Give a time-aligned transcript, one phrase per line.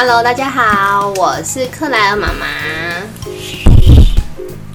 [0.00, 2.46] Hello，大家好，我是克莱尔妈妈。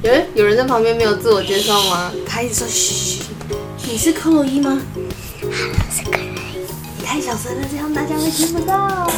[0.01, 2.11] 诶，有人在旁边没有自我介绍吗？
[2.27, 3.21] 他一直说嘘，
[3.87, 4.81] 你是克洛伊吗？
[5.89, 6.67] 是克洛伊。
[6.97, 9.09] 你太小声了，这样大家会听不到。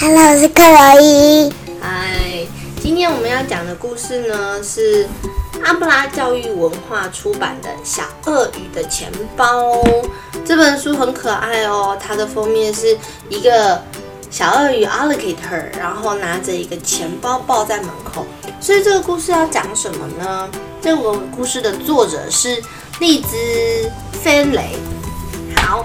[0.00, 1.50] Hello，我是克洛伊。
[1.80, 2.46] 嗨，
[2.82, 5.08] 今天我们要讲的故事呢是
[5.64, 9.72] 阿布拉教育文化出版的《小鳄鱼的钱包》
[10.44, 12.98] 这本书很可爱哦，它的封面是
[13.30, 13.80] 一个
[14.32, 18.24] 小鳄鱼 alligator，然后拿着一个钱包抱在门口。
[18.62, 20.48] 所以这个故事要讲什么呢？
[20.80, 22.62] 这个故事的作者是
[22.98, 23.36] 利兹
[24.10, 24.78] 菲雷。
[25.56, 25.84] 好，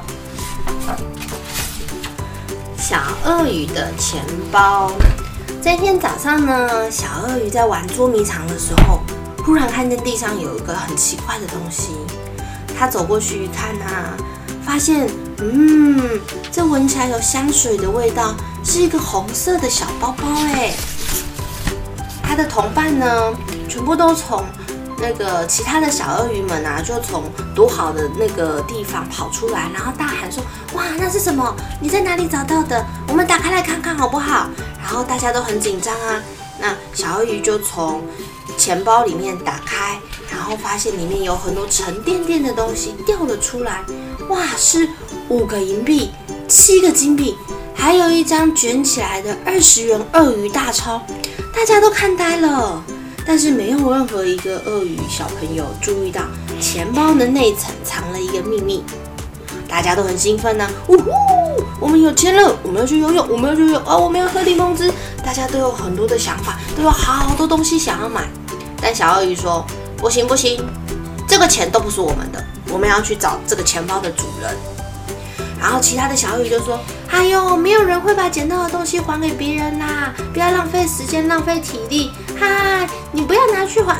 [2.77, 4.93] 小鳄鱼的钱包。
[5.61, 9.01] 这天早上呢，小鳄鱼在玩捉迷藏的时候，
[9.43, 11.97] 忽然看见地上有一个很奇怪的东西。
[12.79, 14.15] 他走过去一看啊，
[14.63, 15.09] 发现，
[15.39, 16.19] 嗯，
[16.51, 20.73] 这闻起来有香水的味道，是一个红色的小包包哎。
[22.23, 23.33] 它的同伴呢，
[23.69, 24.43] 全部都从
[24.99, 27.23] 那个其他的小鳄鱼们啊，就从
[27.55, 31.55] 躲好的那个地方跑出来，然后大喊说：“哇，那是什么？
[31.79, 32.83] 你在哪里找到的？
[33.07, 34.49] 我们打开来看看好不好？”
[34.81, 36.21] 然后大家都很紧张啊。
[36.59, 38.01] 那小鳄鱼就从
[38.57, 39.99] 钱包里面打开，
[40.31, 43.83] 然后发现里面有很多沉甸甸的东西掉了出来。
[44.29, 44.89] 哇，是
[45.29, 46.09] 五个银币、
[46.47, 47.35] 七个金币，
[47.75, 51.01] 还有一张卷起来的二十元鳄鱼大钞。
[51.53, 52.81] 大家都看呆了，
[53.25, 56.21] 但是没有任何一个鳄鱼小朋友注意到
[56.61, 58.83] 钱包的内层藏了一个秘密。
[59.67, 61.11] 大家都很兴奋呢、呜呼！
[61.79, 63.97] 我们有钱了，我们要去游泳，我们要去游泳啊！
[63.97, 64.91] 我们要喝柠檬汁。
[65.25, 68.29] 大家都有很多的想法，都有好多东西想要买。
[68.81, 69.65] 但小鳄鱼说
[69.97, 70.65] ：“不行不行，
[71.27, 74.55] 这个钱都不是我们的，我们要去找这个钱包的主人。”
[75.59, 80.13] 然后其他的小鳄鱼就说：“哎呦，没有人会把捡到的东西还给别人啦！
[80.33, 82.11] 不要浪费时间，浪费体力。
[82.39, 83.97] 嗨，你不要拿去还。”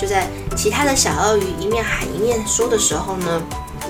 [0.00, 3.42] 就在其他的小鳄鱼一面喊一面说的时候呢，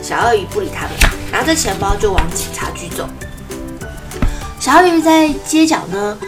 [0.03, 0.93] 小鳄鱼不理他们，
[1.31, 3.09] 拿着钱包就往警察局走。
[4.59, 6.19] 小鳄鱼在街角呢，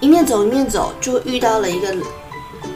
[0.00, 1.94] 一面走一面走，就遇到了一个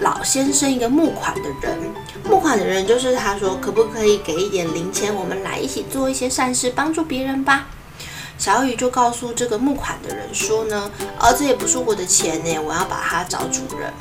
[0.00, 1.78] 老先生，一个募款的人。
[2.24, 7.66] 募款的人就是他说，可不可以给一点零钱，我们来一起做一些善事，帮助别人吧。
[8.36, 10.90] 小鳄鱼就告诉这个募款的人说呢，
[11.20, 13.92] 哦，这也不是我的钱呢，我要把它找主人。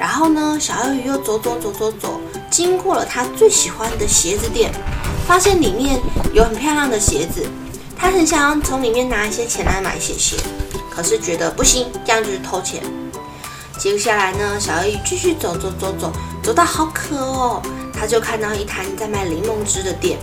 [0.00, 4.72] 然后呢，小鳄鱼又走走走走走，经过了他最喜欢的鞋子店，
[5.26, 6.00] 发现里面
[6.32, 7.46] 有很漂亮的鞋子，
[7.96, 10.36] 他很想要从里面拿一些钱来买鞋鞋，
[10.90, 12.82] 可是觉得不行，这样就是偷钱。
[13.78, 16.12] 接下来呢，小鳄鱼继续走走走走，
[16.42, 17.62] 走到好渴哦，
[17.94, 20.18] 他就看到一摊在卖柠檬汁的店，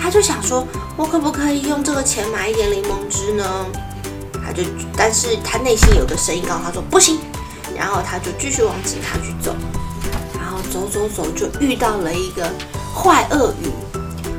[0.00, 0.66] 他就想说，
[0.96, 3.44] 我可不可以用这个钱买一点柠檬汁呢？
[4.44, 4.64] 他就，
[4.96, 7.20] 但是他内心有个声音告诉他说不行，
[7.76, 9.54] 然后他就继续往警察局走，
[10.34, 12.50] 然后走走走就遇到了一个
[12.92, 13.70] 坏鳄鱼，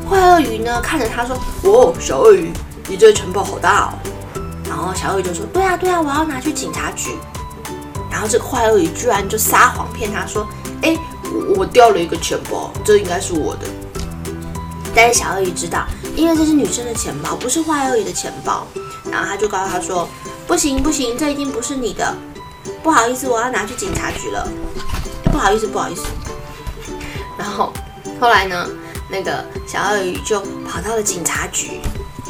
[0.10, 2.52] 坏鳄鱼呢看着他说，哦，小鳄鱼，
[2.90, 3.94] 你这个钱包好大哦，
[4.68, 7.16] 然后小鳄鱼就说，对啊对啊，我要拿去警察局。
[8.20, 10.46] 然后这个坏鳄鱼居然就撒谎骗他说
[10.84, 10.94] ：“哎，
[11.56, 13.62] 我掉了一个钱包，这应该是我的。”
[14.94, 15.88] 但是小鳄鱼知道，
[16.18, 18.68] 因为这是女生的钱包，不是坏鳄鱼的钱包。
[19.10, 20.06] 然后他就告诉他说
[20.46, 22.14] ：“不行不行，这一定不是你的，
[22.84, 24.46] 不好意思，我要拿去警察局了。
[25.32, 26.04] 不好意思不好意思。”
[27.40, 27.72] 然后
[28.20, 28.68] 后来呢，
[29.10, 31.80] 那个小鳄鱼就跑到了警察局，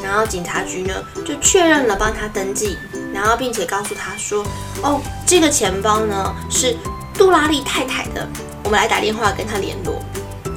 [0.04, 0.94] 然后警察局呢
[1.26, 2.78] 就确认了帮他登记。
[3.20, 4.46] 然后，并且告诉他说
[4.82, 6.74] ：“哦，这个钱包呢是
[7.16, 8.26] 杜拉利太太的，
[8.64, 10.02] 我们来打电话跟她联络。”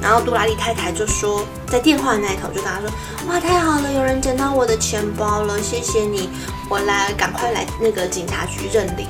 [0.00, 2.88] 然后杜拉利太太就说，在电话那一头就跟他说
[3.28, 6.30] ：“哇，太好了，有人捡到我的钱包了，谢谢你，
[6.70, 9.08] 我来赶快来那个警察局认领。”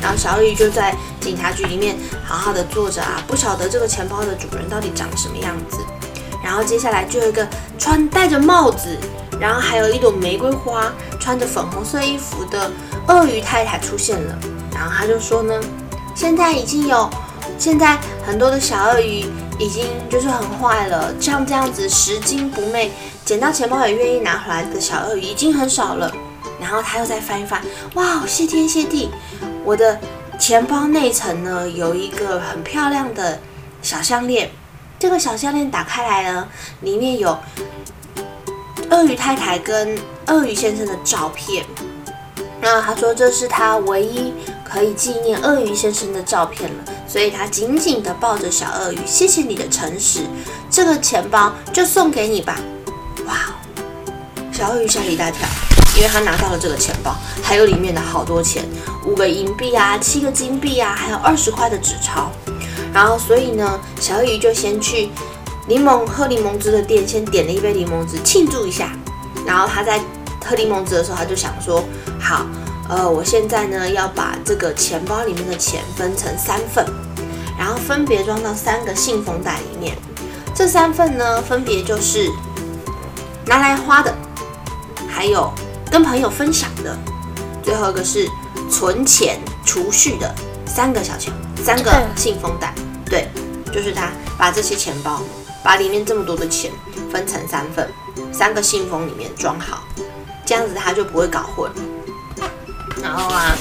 [0.00, 5.78] 然后小雨就在警察局里面好好的坐着啊，不晓得这个钱包的主人到底长什么样子。
[6.40, 7.44] 然后接下来就有一个
[7.80, 8.96] 穿戴着帽子。
[9.38, 10.90] 然后还有一朵玫瑰花，
[11.26, 12.70] 穿着粉红色衣服的
[13.08, 14.38] 鳄鱼太太出现了。
[14.72, 15.60] 然后他就说呢，
[16.14, 17.10] 现在已经有，
[17.58, 19.26] 现在很多的小鳄鱼
[19.58, 22.92] 已经就是很坏了，像这样子拾金不昧，
[23.24, 26.12] 捡到钱包也愿意拿回来的小鳄鱼已经很少了。
[26.60, 27.60] 然后他又再翻一翻，
[27.94, 29.10] 哇，谢天谢地，
[29.64, 29.98] 我的
[30.38, 33.40] 钱包内层呢有一个很漂亮的
[33.82, 34.48] 小项链，
[34.96, 36.46] 这个小项链打开来呢，
[36.82, 37.36] 里面有。
[38.90, 39.96] 鳄鱼太太跟
[40.26, 41.64] 鳄鱼先生的照片，
[42.60, 44.32] 那他说这是他唯一
[44.64, 50.20] 可以纪念鳄鱼先生的照片了，所以他紧紧地抱着小鳄鱼，谢谢你的诚实，
[50.70, 52.56] 这个钱包就送给你吧。
[53.26, 53.34] 哇，
[54.52, 55.48] 小鳄鱼吓了一大跳，
[55.96, 58.64] 因为他拿到了这个钱包，还有里面的好多钱，
[59.04, 62.30] 五个银币啊，七个金币啊，还有二十块的纸钞。
[62.92, 65.10] 然后，所以呢，小鳄鱼就先去
[65.68, 68.90] 柠檬喝柠檬汁的店，先点了一杯柠檬汁庆祝一下。
[69.44, 70.00] 然后他在
[70.44, 71.84] 喝柠檬汁的时候，他就想说：
[72.20, 72.46] 好，
[72.88, 76.86] 呃，我现在呢要把这个钱包里面的钱分成三份，
[77.58, 79.96] 然后分别装到三个信封袋里面。
[80.54, 82.30] 这三份呢，分别就是
[83.44, 84.14] 拿来花的，
[85.08, 85.52] 还有
[85.90, 86.96] 跟朋友分享的，
[87.62, 88.28] 最后一个是
[88.70, 90.34] 存钱储蓄的
[90.64, 92.72] 三个小钱，三个信封袋。
[93.04, 93.28] 对，
[93.72, 95.20] 就是他把这些钱包，
[95.66, 96.70] 把里面这么多的钱
[97.10, 97.90] 分成三份，
[98.32, 99.82] 三个信封里面装好，
[100.46, 101.68] 这样子他就不会搞混。
[103.02, 103.52] 然后啊，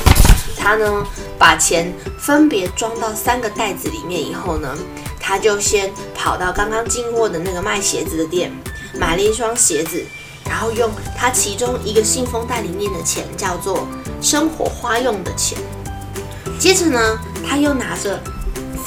[0.56, 1.04] 他呢
[1.40, 4.78] 把钱分别装到三个袋子里面以后呢，
[5.20, 8.52] 他就先跑到刚刚经过的那个卖鞋子的店，
[9.00, 10.06] 买了一双鞋子，
[10.48, 10.88] 然后用
[11.18, 13.88] 他其中一个信封袋里面的钱叫做
[14.22, 15.58] 生活花用的钱。
[16.60, 18.22] 接着呢，他又拿着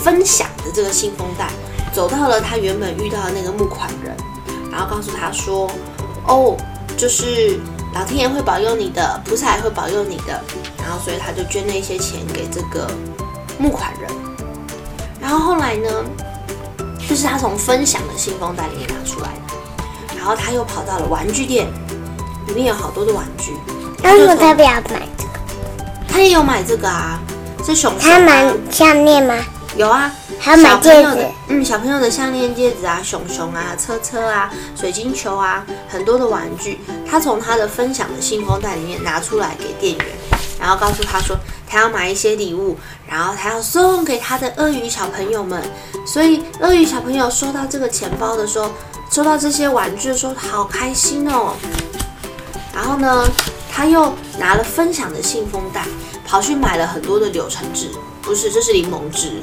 [0.05, 1.51] 分享的这个信封袋，
[1.99, 4.17] 走到了他原本遇到的那个募款人，
[4.71, 5.69] 然后告诉他说
[6.29, 6.57] ：“哦，
[6.97, 7.59] 就是
[7.93, 10.41] 老天爷会保佑你的，菩萨也会保佑你的。”
[10.79, 12.89] 然后所以他就捐了一些钱给这个
[13.59, 14.09] 募款人。
[15.21, 15.91] 然后后来呢，
[17.01, 21.67] 就是他从分享的信封袋里面拿出来的，然后他又跑到了玩具店，
[22.47, 23.57] 里面有好多的玩具，
[24.05, 25.41] 为什么他不要买这个？
[26.09, 27.21] 他也有买这个啊，
[27.67, 28.21] 是熊熊、他啊。
[28.21, 29.35] 买项链吗？
[29.79, 40.07] 有啊，还有买小朋友的戒指，嗯，小朋友的项链、戒指啊，熊熊啊，车车啊，水晶球啊，很多的玩具，他从他的分享的信封袋里面拿出来给店员，
[40.59, 42.77] 然后告诉他说，他要买一些礼物，
[43.09, 45.63] 然后他要送给他的鳄鱼小朋友们，
[46.05, 48.69] 所以鳄鱼小朋友收到这个钱包的时候，
[49.13, 51.55] 收到这些玩具的时候，好开心哦。
[52.75, 53.25] 然后呢，
[53.71, 55.87] 他又拿了分享的信封袋，
[56.27, 57.89] 跑去买了很多的柳橙汁，
[58.23, 59.41] 不是，这是柠檬汁，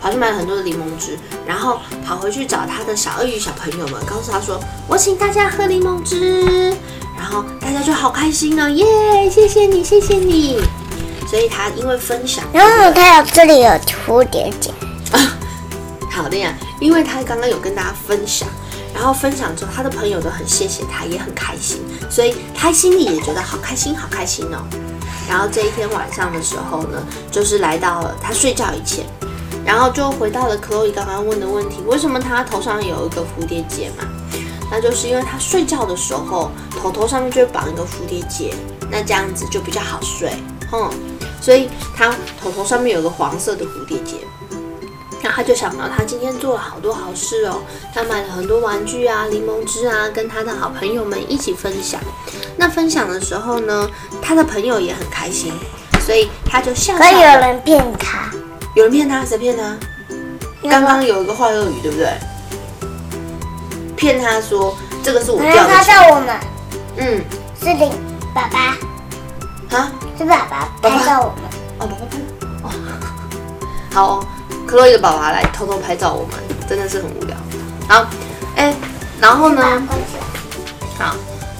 [0.00, 6.74] 跑去买了很多的柠檬汁，然后跑回去找他的小鳄鱼小朋友们，告诉他说：“我请大家喝柠檬汁。”
[7.16, 9.30] 然后大家就好开心哦，耶！
[9.30, 10.60] 谢谢你，谢谢你。
[11.28, 13.70] 所以他因为分享，然后他有这里有
[14.06, 14.70] 蝴蝶结
[15.10, 15.18] 啊，
[16.12, 18.48] 好的呀，因为他刚刚有跟大家分享，
[18.94, 24.58] 然后分享之后，他的朋友都很谢谢他，也很开心，所以他心里也觉得好开心，好开心哦。
[25.28, 27.02] 然后这一天晚上的时候呢，
[27.32, 29.04] 就是来到了他睡觉以前，
[29.66, 34.06] 然后就回到了 Chloe 刚刚问的问题，为什么他头上有一个蝴蝶结嘛？
[34.70, 38.54] 那就是因为他睡觉的时候头头上面就绑一个蝴蝶结，
[38.90, 40.32] 那这样子就比较好睡，
[40.70, 40.88] 哼。
[41.40, 44.16] 所以他头头上面有个黄色的蝴蝶结。
[45.22, 47.60] 然后他就想到，他今天做了好多好事哦，
[47.92, 52.00] 他买了很多玩具啊、柠檬汁啊，跟他的好朋友们一起分享。
[52.56, 53.88] 那分享的时候呢，
[54.22, 55.52] 他的朋友也很开心，
[56.06, 57.20] 所以他就笑笑可有。
[57.20, 58.30] 人骗他，
[58.76, 59.74] 有人骗他，谁骗他？
[60.68, 62.12] 刚刚有一个坏鳄鱼，对不对？
[63.96, 65.94] 骗他说这个是我可能他掉的钱。
[65.94, 66.36] 叫我们
[66.98, 67.24] 嗯，
[67.58, 67.90] 是林
[68.34, 71.42] 爸爸，啊，是爸爸爸爸拍照我们，
[71.78, 72.18] 哦，爸爸拍
[72.62, 72.70] 哦，
[73.94, 74.26] 好哦，
[74.66, 76.34] 克洛伊的爸爸来偷偷拍照我们，
[76.68, 77.34] 真的是很无聊。
[77.88, 78.04] 好，
[78.56, 78.74] 哎，
[79.18, 79.82] 然后呢？
[80.98, 81.16] 好，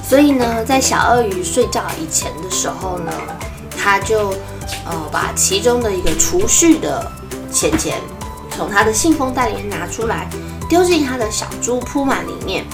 [0.06, 3.12] 所以呢，在小鳄鱼睡觉以前的时候呢，
[3.82, 4.34] 他就
[4.84, 7.10] 呃把其中的一个储蓄的
[7.52, 8.00] 钱钱
[8.56, 10.28] 从他的信封袋里面拿出来，
[10.68, 12.64] 丢进他的小猪铺满里面，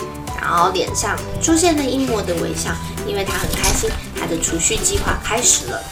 [0.41, 2.71] 然后脸上出现了一抹的微笑，
[3.07, 5.83] 因为他很开心，他的储蓄计划开始了。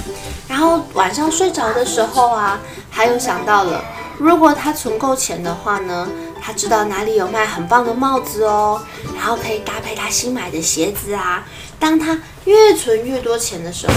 [0.47, 2.59] 然后晚上睡着的时候啊，
[2.91, 3.85] 他又想到了，
[4.19, 6.09] 如果他存够钱的话呢，
[6.41, 8.81] 他知道哪里有卖很棒的帽子哦，
[9.17, 11.45] 然后可以搭配他新买的鞋子啊。
[11.79, 13.95] 当他越存越多钱的时候，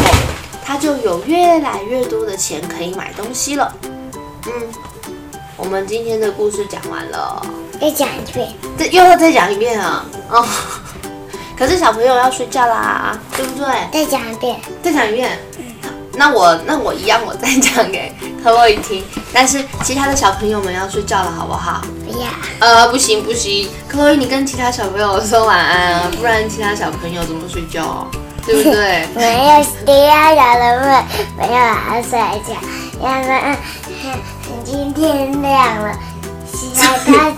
[0.66, 3.74] 他就有越来越多的钱可以买东西了。
[4.48, 4.52] 嗯，
[5.58, 7.46] 我们今天的故事讲完了，
[7.80, 8.50] 再讲一遍。
[8.78, 10.06] 这又要再讲一遍啊？
[10.30, 10.46] 哦，
[11.58, 13.66] 可是小朋友要睡觉啦，对不对？
[13.92, 15.38] 再讲一遍，再讲一遍。
[16.16, 19.04] 那我那我一样，我再讲给克洛伊听。
[19.34, 21.82] 但是其他的小朋友们要睡觉了，好不好？
[22.06, 22.28] 不要。
[22.60, 28.08] 呃，不行不行，克洛伊，你跟其他小朋友说晚安啊，不然其他小朋友怎么睡觉？
[28.46, 29.08] 对不对？
[29.16, 31.04] 没有，其他小人们
[31.38, 32.54] 没有好好睡觉，
[33.00, 33.58] 因为
[34.64, 35.94] 今天亮了，
[36.52, 36.84] 其他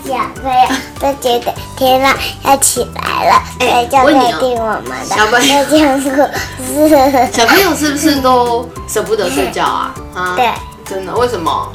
[0.04, 0.68] 小朋友
[1.00, 7.32] 都觉得天亮要起来了，所以就可以听我们的小朋友再讲故事。
[7.32, 9.94] 小朋友是不是都舍不得睡觉啊？
[10.14, 10.50] 啊， 对，
[10.84, 11.14] 真的？
[11.16, 11.72] 为什么？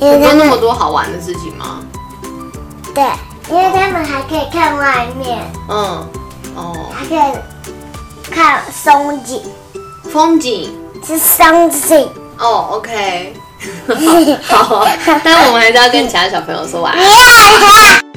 [0.00, 1.80] 因为有那么多好玩的事情吗？
[2.94, 3.04] 对，
[3.48, 5.38] 因为他们还可以看外面，
[5.68, 6.06] 嗯，
[6.56, 7.18] 哦，还可以
[8.30, 9.42] 看松景，
[10.10, 10.74] 风景
[11.06, 12.08] 是松景。
[12.38, 13.34] 哦，OK，
[14.42, 14.86] 好，
[15.22, 17.00] 但我们还是要跟其他小朋友说晚安。
[17.00, 18.13] 你好